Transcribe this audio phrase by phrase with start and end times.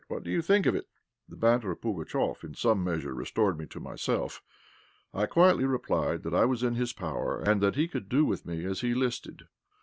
[0.07, 0.87] What do you think of it?"
[1.29, 4.41] The banter of Pugatchéf in some measure restored me to myself.
[5.13, 8.43] I quietly replied that I was in his power, and that he could do with
[8.43, 9.43] me as he listed.